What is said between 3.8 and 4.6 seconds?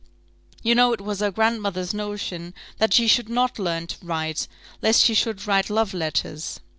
to write,